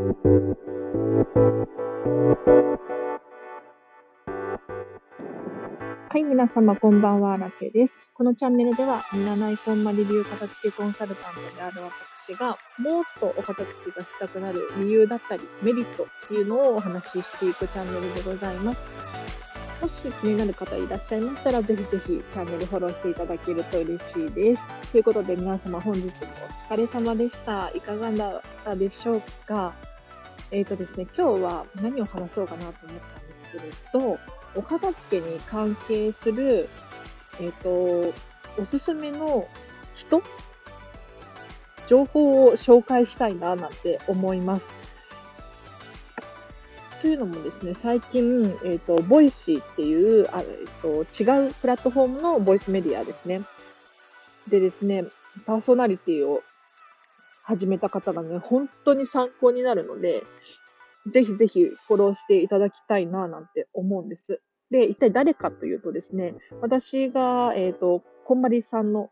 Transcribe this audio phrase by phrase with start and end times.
[0.00, 0.06] は
[6.16, 7.98] い、皆様こんばんは、ラチェです。
[8.14, 11.82] このチャンネルでは、占いこんまり流片付けコンサルタントである
[12.16, 18.80] 私が、もっとお片付けがしたくなる理由だったり、メリットっていうのをお話ししていくチャンネルでございます。
[19.82, 24.62] もし気になる方いらっしゃいましたら、ぜひぜひチャンネルフォローしていただけると嬉しいです。
[24.92, 26.10] ということで皆様本日も
[26.70, 27.70] お疲れ様でした。
[27.74, 29.74] いかがだったでしょうか？
[30.50, 34.18] えっ、ー、とですね、今日は何を話そうかなと思ったんですけれど、
[34.54, 36.68] お片付けに関係する、
[37.40, 38.14] えっ、ー、と、
[38.58, 39.46] おすすめの
[39.94, 40.22] 人
[41.86, 44.66] 情報を紹介したいななんて思います。
[47.00, 53.42] というのもですね、最近、えっ、ー、と、 Voicy っていう、あえ、ー、と、違うプラットフォームのボイスメディアですね。
[54.48, 55.06] でですね、
[55.46, 56.42] パーソナリティを
[57.50, 60.22] 始めた方がね、本当に参考になるので、
[61.10, 64.40] ぜひぜひフォローしていただきたいななんて思うんです。
[64.70, 69.10] で、一体誰かというとですね、私が、えっ、ー、と、こんまりさんの、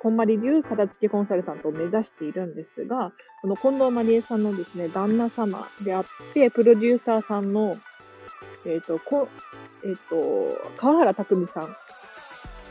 [0.00, 7.76] こんまり流片付けコンサルタントを目指しているんですが、この近藤まりえさんのですね、旦那様であって、プロデューサーさんの、
[8.64, 9.28] えっ、ー、と、こ
[9.82, 11.76] えっ、ー、と、川原拓海さん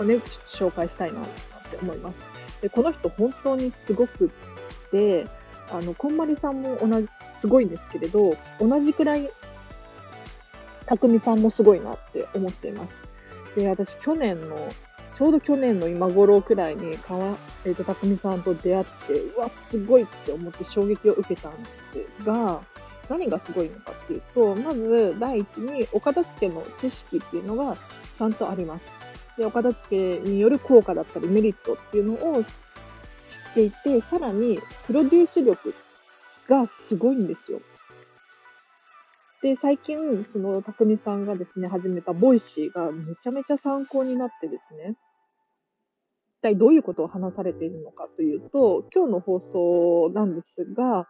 [0.00, 0.16] をね、
[0.50, 1.24] 紹介したいなっ
[1.70, 2.43] て思います。
[2.64, 5.26] で、この人本当にすごくって、
[5.70, 9.28] あの、こんまりさんも同じ、すごいんですけれど、同じくらい、
[10.86, 13.54] 匠さんもすごいなって思っています。
[13.54, 14.56] で、私、去年の、
[15.18, 22.62] ちょうど去年の今頃くらいに、かわ、えっ、ー、と、匠さんと出会って、うわ、すごいって思って衝撃を受けたんですが、
[23.10, 27.76] 何がすごいのかっていうと、まず、第一に、お片付けの知識っていうのが
[28.16, 29.03] ちゃんとあります。
[29.36, 35.74] で、お片付けによる効果だったりメリットっていうのを知っていて、さらに、プロデュース力
[36.48, 37.60] がすごいんですよ。
[39.42, 44.96] で、最近、その、匠さんがですね、始めた Voicy がめちゃめちゃ参考になってですね、
[46.38, 51.08] 一体どういうことを話されているのかというと、今日の放送なんですが、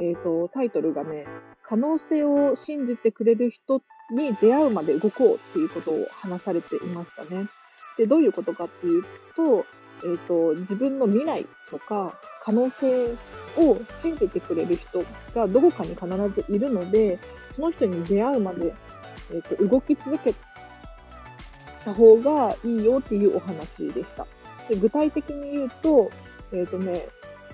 [0.00, 1.26] えっ、ー、と、タイトルがね、
[1.62, 7.48] 可能性を信じてくれる人に出会うまで動こうっていうことを話されていましたね。
[7.96, 9.04] で、どういうことかっていう
[9.36, 9.66] と、
[10.02, 13.12] えっ、ー、と、自分の未来とか可能性
[13.56, 15.04] を信じてくれる人
[15.34, 17.18] がどこかに必ずいるので、
[17.52, 18.74] その人に出会うまで、
[19.32, 20.34] えっ、ー、と、動き続け
[21.84, 24.26] た方がいいよっていうお話でした。
[24.68, 26.10] で具体的に言うと、
[26.52, 27.06] えっ、ー、とね、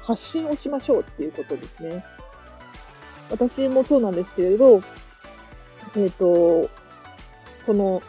[0.03, 2.05] 発信をしましょうっていうことですね。
[3.31, 4.83] 私もそうなんですけれど、
[5.97, 6.71] えっ、と、
[7.67, 8.03] この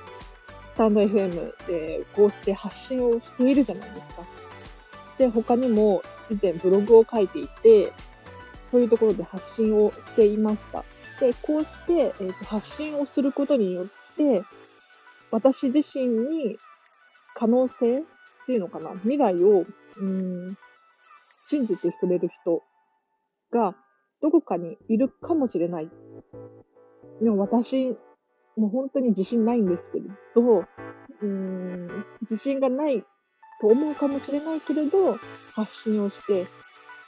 [0.70, 4.24] スタンド FM でこうして発信をしているじゃないですか。
[5.18, 7.92] で、他にも以前ブログを書いていて、
[8.68, 10.86] そういうところで発信をしていました。
[11.20, 14.44] で、こうして、えーと、発信をすることによって、
[15.30, 16.58] 私自身に
[17.36, 18.04] 可能性っ
[18.46, 19.66] ていうのかな、未来を、
[19.98, 20.58] うん、
[21.46, 22.64] 信じてくれる人
[23.52, 23.76] が
[24.22, 25.92] どこかにいるかもしれない。
[27.22, 27.96] でも私
[28.58, 30.06] もう本当に自信ないんですけれ
[30.36, 30.66] ど、
[31.22, 33.04] うん、自信がない
[33.62, 35.18] と思うかもしれないけれど、
[35.54, 36.48] 発信をして、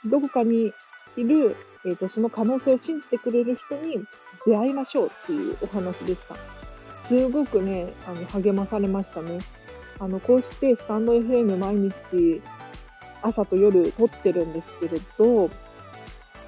[0.04, 0.72] どこかに
[1.16, 3.98] いる、えっ、ー、と、その可能性を信じてくれる人に
[4.46, 6.36] 出会いましょうっていうお話でした。
[7.00, 9.40] すごくね、あの、励まされましたね。
[9.98, 12.40] あの、こうしてスタンド FM 毎日、
[13.22, 15.50] 朝と夜撮ってるんですけれど、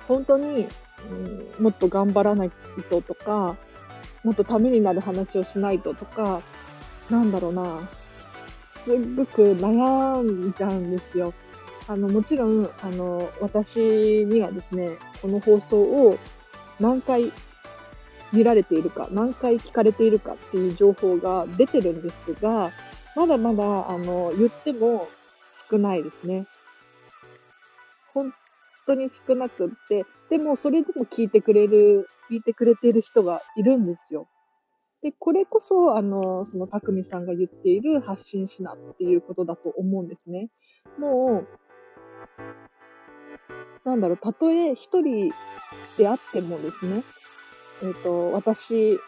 [0.09, 0.69] 本当に、
[1.11, 2.51] うん、もっと頑張らない
[2.91, 3.57] ととか、
[4.25, 6.43] もっとためになる話をしないととか、
[7.11, 7.81] なんだろうな、
[8.75, 11.33] すっごく悩んじゃうんですよ。
[11.89, 16.19] あの、もちろん、あの、私にはですね、この放送を
[16.81, 17.33] 何回
[18.33, 22.73] 見られているか、何回聞かれているかっていう情報が出てるんですが、
[23.15, 25.09] まだまだ、あの、言っても
[25.71, 26.47] 少ないですね。
[28.13, 28.33] 本
[28.87, 34.27] 当に少なくって、でもそれでも聞いてくれる聞いてくれている人がいるんですよ。
[35.03, 40.49] で、これこそ、あの、その、たくみさんが言っている発信しなっていうことだと思うんですね。
[40.99, 41.49] もう、
[43.85, 45.31] なんだろう、たとえ一人
[45.97, 47.05] であってもですね、
[47.83, 48.99] えっ、ー、と、私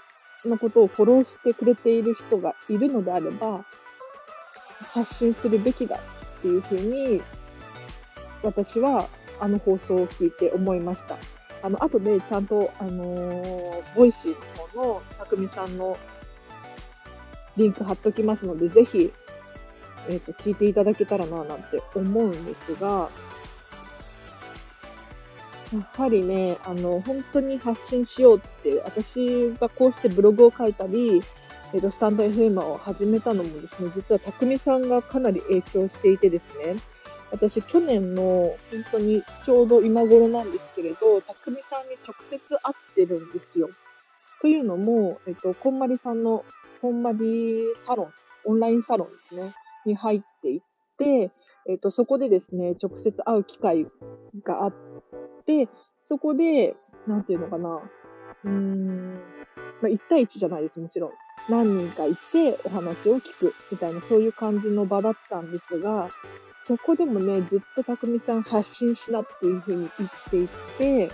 [0.45, 3.65] のことをフォローしてくれている人がいるのであれば、
[4.93, 7.21] 発信するべきだっていうふうに、
[8.45, 9.09] 私は
[9.41, 11.17] あの放送を聞いて思いました。
[11.63, 14.31] あの、後でちゃんと、あのー、 Voicy
[14.77, 15.97] の方のたくみさんの
[17.57, 19.13] リンク貼っときますので、ぜひ、
[20.09, 23.11] えっ、ー、と、聞いていただけたらな、なんて思うんですが、
[25.73, 31.23] やはりね、あの、本当に発信しようって、私がこうしてブログを書いたり、
[31.75, 36.77] えっ、と、スタンド FM を始めたのもですね、実は匠さんがかなり影響していてですね、
[37.31, 38.23] 私、去年の
[38.71, 43.69] 本当にちょうど今頃なんですけれど、匠さんに直接会ってるんですよ。
[44.41, 46.45] というのも、えっ、と、こんまりさんの、
[46.81, 48.13] こんまりサロン、
[48.45, 49.53] オンラインサロンですね、
[49.85, 50.61] に入っていっ
[50.97, 51.31] て、
[51.69, 53.87] えっ、と、そこでですね、直接会う機会
[54.45, 54.73] があっ
[55.49, 55.67] で、
[56.05, 56.77] そこで、
[57.07, 57.81] なんていうのかな、
[58.45, 59.21] うーん、
[59.81, 61.11] まあ、1対1じゃないです、もちろん。
[61.49, 66.09] 何人かいてお話を聞くみたいな、そういう感じの場だったんですが、
[66.65, 70.49] そこでもね、ずっと匠さん発信しなっていうふうに言ってい
[70.79, 71.11] て、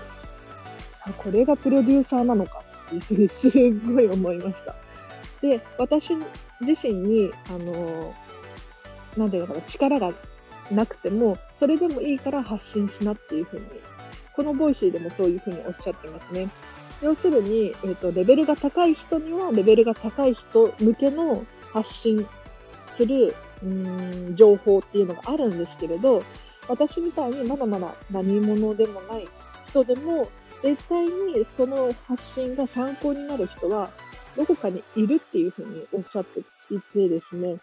[1.03, 3.53] あこれがプロデューサーなのかっていうふうに すっ
[3.87, 4.75] ごい思いました。
[5.41, 6.17] で、私
[6.61, 8.15] 自身に、あの、
[9.17, 10.13] なんていうのかな、力が
[10.71, 13.67] なくても、それでもいいから発信しなっていうふうに
[14.35, 16.49] この Voicy でもそういうふうにおっしゃってますね。
[17.03, 22.27] 要するに、えーと、レベルが高い人にはレベルが高い人向けの発信
[22.97, 26.23] するうん情報っていうのがあるんですけれど、
[26.69, 29.29] 私みたいにまだまだ何者でもない
[29.69, 30.29] 人でも、
[30.63, 33.91] 絶対にその発信が参考になる人は
[34.37, 37.59] どこかにいるっていうふうにおっしゃっていてですね、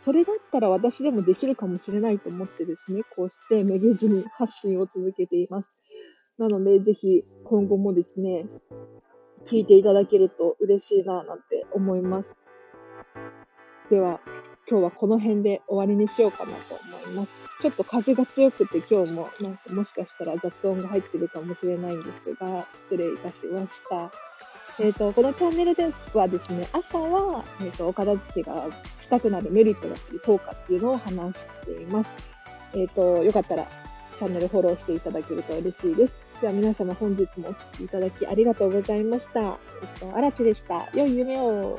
[0.00, 5.68] それだったら私でもできるかもしれないと思ってですね、こうしてめげずに発信を続けています。
[6.38, 8.46] なので、ぜひ今後もですね、
[9.46, 12.36] 聞いていただけると嬉しいななんて思います。
[13.90, 14.20] では、
[14.68, 17.32] 今日はこの辺で終わりにしようかなと思います。
[17.60, 24.10] ちょっと風が強くて今日もなんかもしかしたら雑音が入ってるかもしれないんですが、失礼いたしました。
[24.80, 28.66] えっ、ー、と、このチャンネルではですね、朝は、えっ、ー、と、お片付けが
[28.98, 32.10] したくなるメリットだったり、効果っていうのを話しています。
[32.72, 33.66] えっ、ー、と、よかったら、
[34.18, 36.21] チャンネルフォローしていただけると嬉しいです。
[36.42, 39.40] では皆様本日もお聴きいただきありがとうございました。
[39.40, 39.56] えっ
[40.00, 40.88] と、あらちでした。
[40.92, 41.78] 良い夢を。